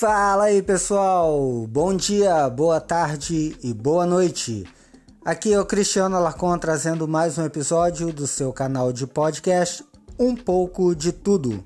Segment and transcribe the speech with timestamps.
[0.00, 4.66] Fala aí pessoal, bom dia, boa tarde e boa noite.
[5.22, 9.84] Aqui é o Cristiano Alarcon trazendo mais um episódio do seu canal de podcast
[10.18, 11.62] Um pouco de Tudo.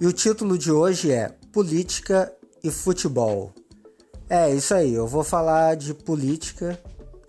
[0.00, 2.32] E o título de hoje é Política
[2.64, 3.52] e Futebol.
[4.26, 6.80] É isso aí, eu vou falar de política,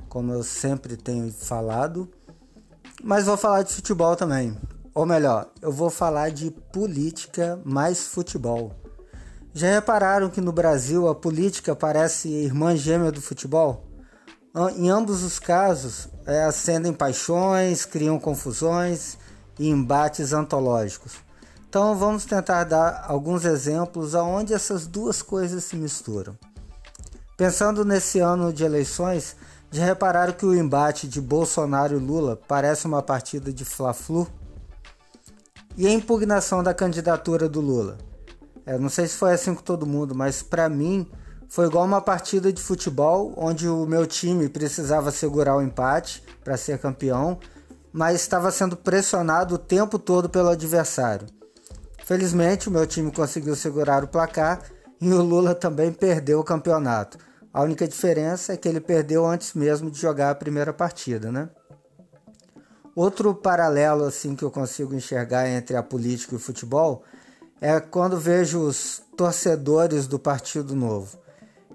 [0.08, 2.10] como eu sempre tenho falado,
[3.04, 4.58] mas vou falar de futebol também.
[4.96, 8.81] Ou melhor, eu vou falar de política mais futebol.
[9.54, 13.86] Já repararam que no Brasil a política parece irmã gêmea do futebol?
[14.78, 19.18] Em ambos os casos, é, acendem paixões, criam confusões
[19.60, 21.16] e embates antológicos.
[21.68, 26.38] Então vamos tentar dar alguns exemplos aonde essas duas coisas se misturam.
[27.36, 29.36] Pensando nesse ano de eleições,
[29.70, 34.28] já repararam que o embate de Bolsonaro e Lula parece uma partida de Fla-Flu?
[35.78, 37.98] E a impugnação da candidatura do Lula?
[38.66, 41.10] Eu não sei se foi assim com todo mundo, mas para mim
[41.48, 46.56] foi igual uma partida de futebol onde o meu time precisava segurar o empate para
[46.56, 47.40] ser campeão,
[47.92, 51.28] mas estava sendo pressionado o tempo todo pelo adversário.
[52.06, 54.62] Felizmente, o meu time conseguiu segurar o placar
[55.00, 57.18] e o Lula também perdeu o campeonato.
[57.54, 61.50] A única diferença é que ele perdeu antes mesmo de jogar a primeira partida, né?
[62.96, 67.04] Outro paralelo assim que eu consigo enxergar entre a política e o futebol
[67.62, 71.20] é quando vejo os torcedores do Partido Novo.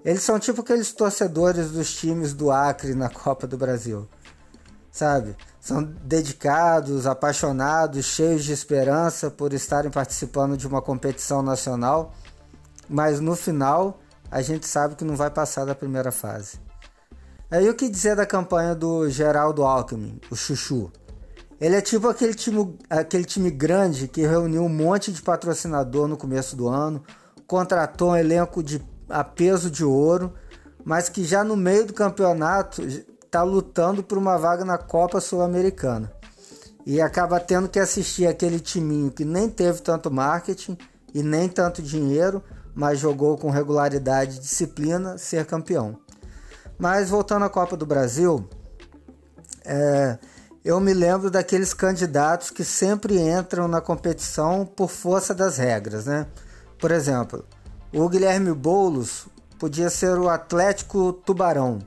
[0.03, 4.07] Eles são tipo aqueles torcedores dos times do Acre na Copa do Brasil.
[4.91, 5.35] Sabe?
[5.61, 12.13] São dedicados, apaixonados, cheios de esperança por estarem participando de uma competição nacional,
[12.89, 16.59] mas no final a gente sabe que não vai passar da primeira fase.
[17.49, 20.91] Aí o que dizer da campanha do Geraldo Alckmin, o Chuchu?
[21.59, 26.15] Ele é tipo aquele time, aquele time grande que reuniu um monte de patrocinador no
[26.15, 27.03] começo do ano,
[27.47, 30.33] contratou um elenco de a peso de ouro,
[30.83, 36.11] mas que já no meio do campeonato está lutando por uma vaga na Copa Sul-Americana.
[36.85, 40.77] E acaba tendo que assistir aquele timinho que nem teve tanto marketing
[41.13, 42.41] e nem tanto dinheiro,
[42.73, 45.99] mas jogou com regularidade e disciplina ser campeão.
[46.77, 48.47] Mas voltando à Copa do Brasil,
[49.65, 50.17] é,
[50.67, 56.27] eu me lembro daqueles candidatos que sempre entram na competição por força das regras, né?
[56.77, 57.45] Por exemplo,
[57.93, 61.79] o Guilherme Boulos podia ser o Atlético Tubarão,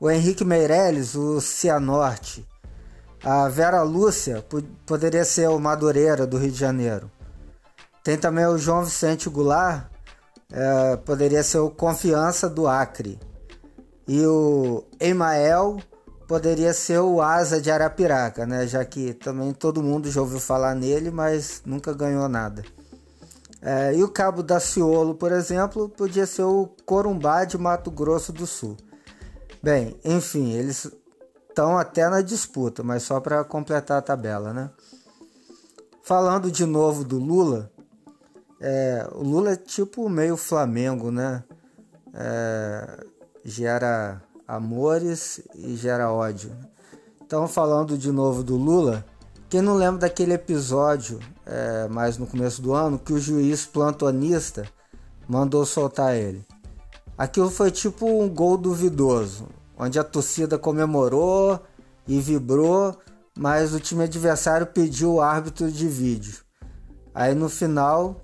[0.00, 2.44] o Henrique Meirelles, o Cianorte,
[3.22, 4.44] a Vera Lúcia
[4.84, 7.08] poderia ser o Madureira do Rio de Janeiro.
[8.02, 9.86] Tem também o João Vicente Goulart,
[10.52, 13.20] é, poderia ser o Confiança do Acre.
[14.08, 15.78] E o Emael
[16.26, 18.66] poderia ser o Asa de Arapiraca, né?
[18.66, 22.64] Já que também todo mundo já ouviu falar nele, mas nunca ganhou nada.
[23.60, 28.32] É, e o Cabo da Ciolo, por exemplo, podia ser o Corumbá de Mato Grosso
[28.32, 28.76] do Sul.
[29.62, 30.90] Bem, enfim, eles
[31.48, 34.70] estão até na disputa, mas só para completar a tabela, né?
[36.02, 37.72] Falando de novo do Lula,
[38.60, 41.42] é, o Lula é tipo meio Flamengo, né?
[42.12, 43.04] É,
[43.44, 46.50] gera amores e gera ódio.
[47.22, 49.04] Então, falando de novo do Lula,
[49.48, 54.64] quem não lembra daquele episódio, é, mais no começo do ano, que o juiz plantonista
[55.28, 56.44] mandou soltar ele?
[57.16, 59.46] Aquilo foi tipo um gol duvidoso,
[59.78, 61.60] onde a torcida comemorou
[62.06, 62.96] e vibrou,
[63.38, 66.42] mas o time adversário pediu o árbitro de vídeo.
[67.14, 68.20] Aí no final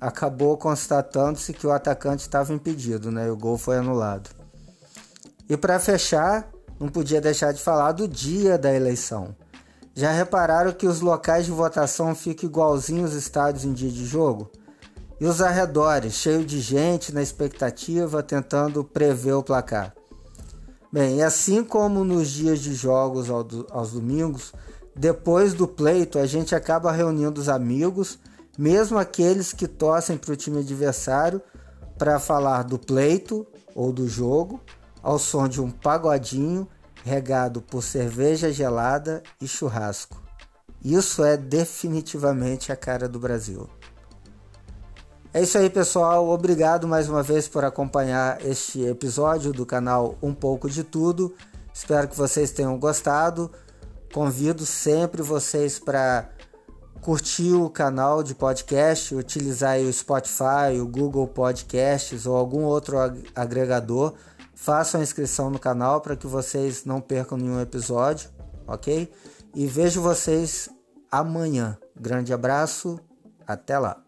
[0.00, 3.26] acabou constatando-se que o atacante estava impedido, né?
[3.26, 4.35] E o gol foi anulado.
[5.48, 9.34] E para fechar, não podia deixar de falar do dia da eleição.
[9.94, 14.50] Já repararam que os locais de votação ficam igualzinhos os estádios em dia de jogo?
[15.18, 19.94] E os arredores, cheio de gente na expectativa, tentando prever o placar.
[20.92, 24.52] Bem, assim como nos dias de jogos aos domingos,
[24.94, 28.18] depois do pleito a gente acaba reunindo os amigos,
[28.58, 31.40] mesmo aqueles que torcem para o time adversário,
[31.96, 34.60] para falar do pleito ou do jogo
[35.06, 36.66] ao som de um pagodinho
[37.04, 40.20] regado por cerveja gelada e churrasco.
[40.84, 43.70] Isso é definitivamente a cara do Brasil.
[45.32, 46.28] É isso aí, pessoal.
[46.28, 51.32] Obrigado mais uma vez por acompanhar este episódio do canal Um Pouco de Tudo.
[51.72, 53.48] Espero que vocês tenham gostado.
[54.12, 56.28] Convido sempre vocês para
[57.00, 62.96] curtir o canal de podcast, utilizar o Spotify, o Google Podcasts ou algum outro
[63.36, 64.12] agregador
[64.56, 68.30] Façam a inscrição no canal para que vocês não percam nenhum episódio,
[68.66, 69.12] ok?
[69.54, 70.70] E vejo vocês
[71.12, 71.78] amanhã.
[71.94, 72.98] Grande abraço,
[73.46, 74.05] até lá!